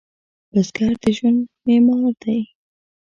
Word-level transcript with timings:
بزګر 0.51 0.93
د 1.01 1.03
ژوند 1.17 1.39
معمار 1.65 2.13
دی 2.21 2.39